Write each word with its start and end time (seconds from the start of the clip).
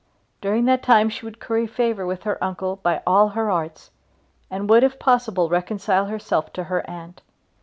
During 0.41 0.65
that 0.65 0.81
time 0.81 1.09
she 1.09 1.27
would 1.27 1.39
curry 1.39 1.67
favour 1.67 2.07
with 2.07 2.23
her 2.23 2.43
uncle 2.43 2.77
by 2.77 3.03
all 3.05 3.27
her 3.29 3.51
arts, 3.51 3.91
and 4.49 4.67
would 4.67 4.83
if 4.83 4.97
possible 4.97 5.47
reconcile 5.47 6.07
herself 6.07 6.51
to 6.53 6.63
her 6.63 6.89
aunt. 6.89 7.21